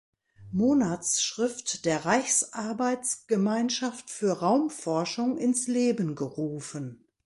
[0.51, 7.05] Monatsschrift der Reichsarbeitsgemeinschaft für Raumforschung" ins Leben gerufen.